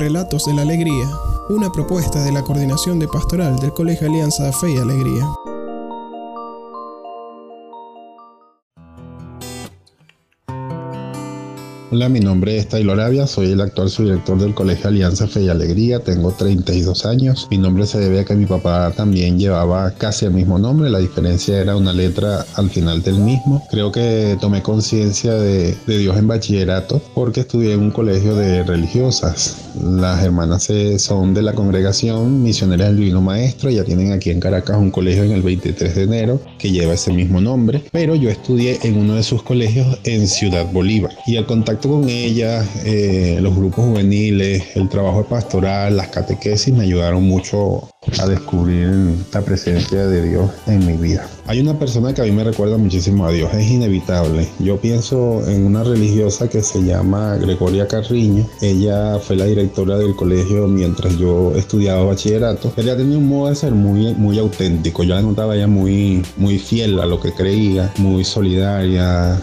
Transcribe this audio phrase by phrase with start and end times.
[0.00, 1.10] Relatos de la Alegría,
[1.50, 5.28] una propuesta de la Coordinación de Pastoral del Colegio Alianza Fe y Alegría.
[11.92, 15.48] Hola, mi nombre es Taylor Avia, soy el actual subdirector del Colegio Alianza Fe y
[15.48, 17.48] Alegría, tengo 32 años.
[17.50, 21.00] Mi nombre se debe a que mi papá también llevaba casi el mismo nombre, la
[21.00, 23.66] diferencia era una letra al final del mismo.
[23.72, 29.69] Creo que tomé conciencia de, Dios en bachillerato porque estudié en un colegio de religiosas.
[29.82, 34.76] Las hermanas son de la congregación Misioneras del Divino Maestro, ya tienen aquí en Caracas
[34.76, 38.78] un colegio en el 23 de enero que lleva ese mismo nombre, pero yo estudié
[38.82, 41.12] en uno de sus colegios en Ciudad Bolívar.
[41.26, 46.84] Y el contacto con ella, eh, los grupos juveniles, el trabajo pastoral, las catequesis me
[46.84, 48.88] ayudaron mucho a descubrir
[49.30, 51.28] la presencia de Dios en mi vida.
[51.46, 54.48] Hay una persona que a mí me recuerda muchísimo a Dios, es inevitable.
[54.58, 58.46] Yo pienso en una religiosa que se llama Gregoria Carriño.
[58.62, 62.72] Ella fue la directora del colegio mientras yo estudiaba bachillerato.
[62.78, 65.02] Ella tenía un modo de ser muy, muy auténtico.
[65.02, 69.38] Yo la notaba ella muy, muy fiel a lo que creía, muy solidaria,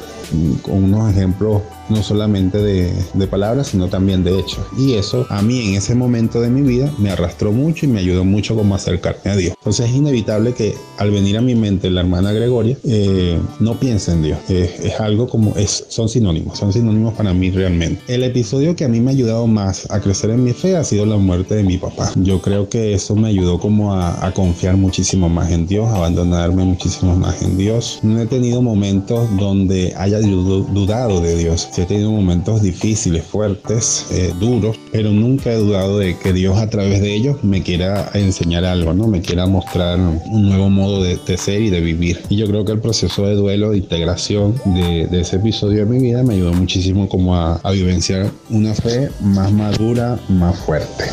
[0.63, 4.59] con unos ejemplos no solamente de, palabras, sino también de hechos.
[4.77, 7.99] Y eso a mí en ese momento de mi vida me arrastró mucho y me
[7.99, 9.53] ayudó mucho como acercarme a Dios.
[9.57, 14.13] Entonces es inevitable que al venir a mi mente la hermana Gregoria, eh, no piense
[14.13, 14.39] en Dios.
[14.49, 18.01] es algo como, es, son sinónimos, son sinónimos para mí realmente.
[18.07, 20.83] El episodio que a mí me ha ayudado más a crecer en mi fe ha
[20.85, 22.11] sido la muerte de mi papá.
[22.15, 26.63] Yo creo que eso me ayudó como a, a confiar muchísimo más en Dios, abandonarme
[26.63, 27.99] muchísimo más en Dios.
[28.03, 34.33] No he tenido momentos donde haya dudado de Dios he tenido momentos difíciles, fuertes, eh,
[34.39, 38.65] duros, pero nunca he dudado de que Dios a través de ellos me quiera enseñar
[38.65, 39.07] algo, ¿no?
[39.07, 42.19] Me quiera mostrar un nuevo modo de, ser y de vivir.
[42.29, 45.99] Y yo creo que el proceso de duelo, de integración de, ese episodio de mi
[45.99, 51.05] vida me ayudó muchísimo como a vivenciar una fe más madura, más fuerte.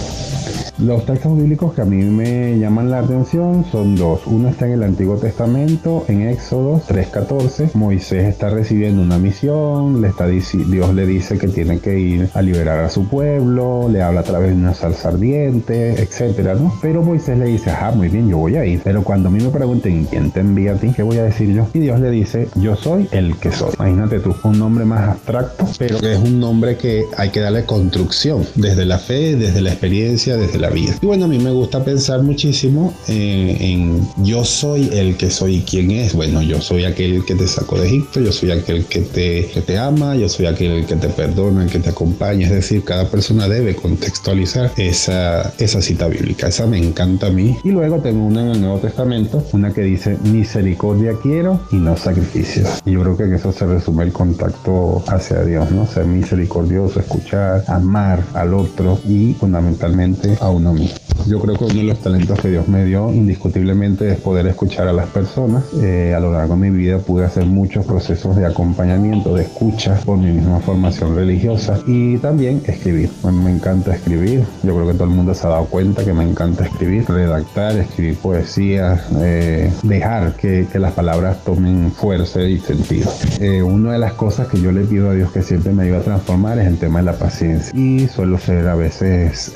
[0.78, 4.26] Los textos bíblicos que a mí me llaman la atención son dos.
[4.26, 7.74] Uno está en el Antiguo Testamento, en Éxodo 3.14.
[7.74, 12.42] Moisés está recibiendo una misión, le está Dios le dice que tiene que ir a
[12.42, 16.72] liberar a su pueblo, le habla a través de una salsa ardiente, etcétera, ¿no?
[16.82, 18.80] Pero Moisés le dice, ajá, muy bien, yo voy a ir.
[18.82, 20.92] Pero cuando a mí me pregunten, ¿quién te envía a ti?
[20.94, 21.68] ¿Qué voy a decir yo?
[21.72, 23.70] Y Dios le dice, yo soy el que soy.
[23.78, 28.44] Imagínate tú, un nombre más abstracto, pero es un nombre que hay que darle construcción,
[28.54, 30.96] desde la fe, desde la experiencia, desde la vida.
[31.00, 35.62] Y bueno, a mí me gusta pensar muchísimo eh, en yo soy el que soy
[35.68, 36.14] quién es.
[36.14, 39.78] Bueno, yo soy aquel que te sacó de Egipto, yo soy aquel que te, te
[39.78, 42.46] ama, yo soy aquel que te perdona, que te acompaña.
[42.46, 46.48] Es decir, cada persona debe contextualizar esa, esa cita bíblica.
[46.48, 47.56] Esa me encanta a mí.
[47.64, 51.96] Y luego tengo una en el Nuevo Testamento, una que dice misericordia quiero y no
[51.96, 52.66] sacrificio.
[52.84, 55.86] Y yo creo que en eso se resume el contacto hacia Dios, ¿no?
[55.86, 61.04] Ser misericordioso, escuchar, amar al otro y fundamentalmente a uno mismo.
[61.26, 64.88] Yo creo que uno de los talentos que Dios me dio indiscutiblemente es poder escuchar
[64.88, 65.64] a las personas.
[65.80, 69.98] Eh, a lo largo de mi vida pude hacer muchos procesos de acompañamiento, de escucha
[70.04, 73.10] por mi misma formación religiosa y también escribir.
[73.22, 74.44] me encanta escribir.
[74.62, 77.76] Yo creo que todo el mundo se ha dado cuenta que me encanta escribir, redactar,
[77.78, 83.10] escribir poesía, eh, dejar que, las palabras tomen fuerza y sentido.
[83.40, 85.98] Eh, una de las cosas que yo le pido a Dios que siempre me ayuda
[85.98, 89.52] a transformar es el tema de la paciencia y suelo ser a veces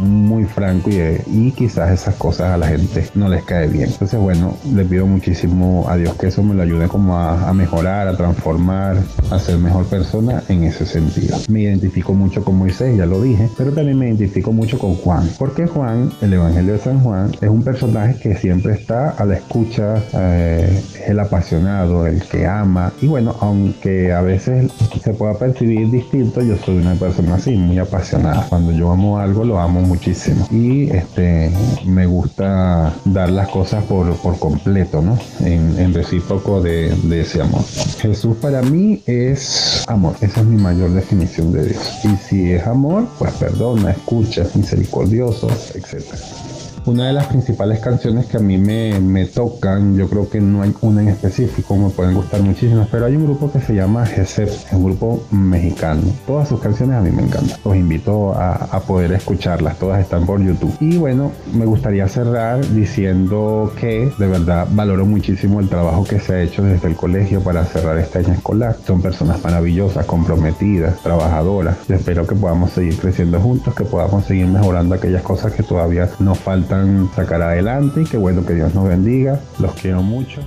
[0.00, 3.88] muy franco y, quizás esas cosas a la gente no les cae bien.
[3.90, 8.08] Entonces, bueno, le pido muchísimo a Dios que eso me lo ayude como a, mejorar,
[8.08, 8.96] a transformar,
[9.30, 11.36] a ser mejor persona en ese sentido.
[11.48, 15.28] Me identifico mucho con Moisés, ya lo dije, pero también me identifico mucho con Juan,
[15.38, 19.34] porque Juan, el Evangelio de San Juan, es un personaje que siempre está a la
[19.34, 24.72] escucha, eh, es el apasionado, el que ama, y bueno, aunque a veces
[25.02, 28.46] se pueda percibir distinto, yo soy una persona así, muy apasionada.
[28.48, 30.48] Cuando yo amo algo, lo amo muchísimo.
[30.50, 31.52] Y este,
[31.84, 35.18] me gusta dar las cosas por, por completo, ¿no?
[35.40, 37.62] En, en recíproco de, de, ese amor.
[37.98, 40.16] Jesús para mí es amor.
[40.22, 41.98] Esa es mi mayor definición de Dios.
[42.04, 46.53] Y si es amor, pues perdona, escucha, misericordioso, etcétera.
[46.86, 50.60] Una de las principales canciones que a mí me, me, tocan, yo creo que no
[50.60, 54.04] hay una en específico, me pueden gustar muchísimas, pero hay un grupo que se llama
[54.04, 56.02] GESEP, es un grupo mexicano.
[56.26, 57.58] Todas sus canciones a mí me encantan.
[57.64, 60.76] Los invito a, a, poder escucharlas, todas están por YouTube.
[60.78, 66.34] Y bueno, me gustaría cerrar diciendo que de verdad valoro muchísimo el trabajo que se
[66.34, 68.76] ha hecho desde el colegio para cerrar este año escolar.
[68.86, 71.78] Son personas maravillosas, comprometidas, trabajadoras.
[71.88, 76.10] Yo espero que podamos seguir creciendo juntos, que podamos seguir mejorando aquellas cosas que todavía
[76.18, 76.73] nos faltan
[77.14, 79.40] sacar adelante y que bueno que Dios nos bendiga.
[79.58, 80.40] Los quiero mucho.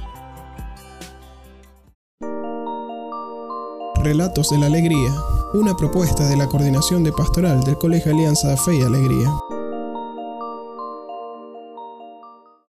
[4.04, 5.12] Relatos de la Alegría
[5.54, 9.32] una propuesta de la Coordinación de Pastoral del Colegio Alianza Fe y Alegría.